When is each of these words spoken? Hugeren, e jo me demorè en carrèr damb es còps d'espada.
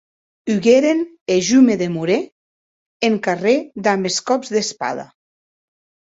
Hugeren, 0.51 1.03
e 1.35 1.35
jo 1.49 1.59
me 1.65 1.75
demorè 1.81 2.15
en 3.11 3.19
carrèr 3.29 3.55
damb 3.91 4.11
es 4.13 4.19
còps 4.33 4.53
d'espada. 4.59 5.07